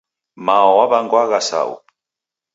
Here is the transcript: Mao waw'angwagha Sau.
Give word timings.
Mao 0.45 0.69
waw'angwagha 0.77 1.39
Sau. 1.49 1.69